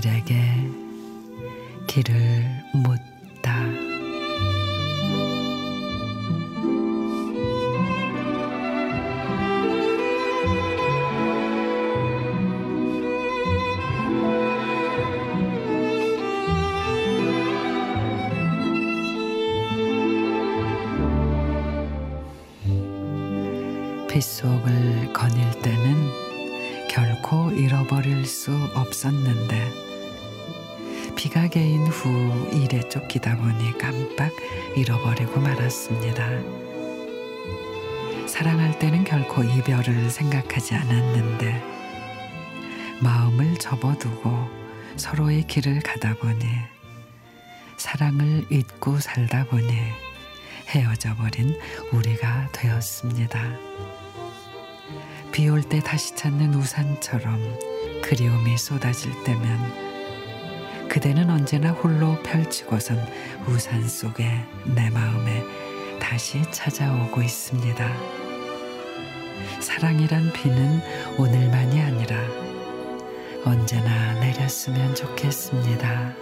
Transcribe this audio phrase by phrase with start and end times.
[0.00, 0.34] 길에게
[1.86, 2.14] 길을
[2.72, 3.66] 묻다.
[24.08, 26.10] 빗속을 거닐 때는
[26.88, 29.89] 결코 잃어버릴 수 없었는데
[31.20, 34.32] 비가 개인 후 일에 쫓기다 보니 깜빡
[34.74, 36.26] 잃어버리고 말았습니다.
[38.26, 41.62] 사랑할 때는 결코 이별을 생각하지 않았는데
[43.02, 44.48] 마음을 접어두고
[44.96, 46.42] 서로의 길을 가다 보니
[47.76, 49.74] 사랑을 잊고 살다 보니
[50.68, 51.54] 헤어져 버린
[51.92, 53.58] 우리가 되었습니다.
[55.32, 57.58] 비 올 때 다시 찾는 우산처럼
[58.02, 59.89] 그리움이 쏟아질 때면
[60.90, 62.98] 그대는 언제나 홀로 펼치고선
[63.46, 64.28] 우산 속에
[64.74, 65.44] 내 마음에
[66.00, 67.88] 다시 찾아오고 있습니다.
[69.60, 70.80] 사랑이란 비는
[71.16, 72.16] 오늘만이 아니라
[73.44, 76.12] 언제나 내렸으면 좋겠습니다.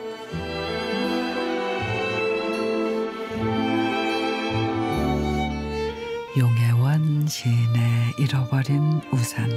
[6.36, 9.50] 용해원 시인의 잃어버린 우산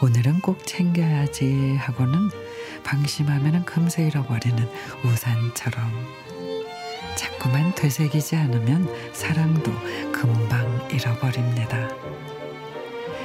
[0.00, 2.30] 오늘은 꼭 챙겨야지 하고는
[2.82, 4.68] 방심하면 금세 잃어버리는
[5.04, 6.06] 우산처럼
[7.16, 9.72] 자꾸만 되새기지 않으면 사랑도
[10.12, 11.88] 금방 잃어버립니다.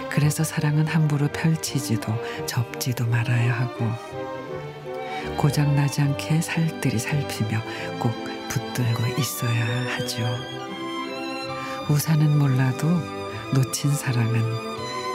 [0.09, 2.13] 그래서 사랑은 함부로 펼치지도
[2.45, 3.91] 접지도 말아야 하고
[5.37, 7.61] 고장나지 않게 살뜰히 살피며
[7.99, 8.13] 꼭
[8.49, 10.25] 붙들고 있어야 하죠.
[11.89, 12.88] 우산은 몰라도
[13.53, 14.41] 놓친 사랑은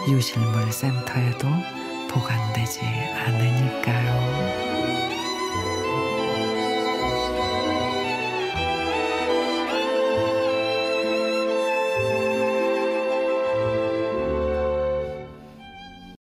[0.09, 1.49] 유실물 센터에도
[2.11, 3.60] 보관되지 않으니까요.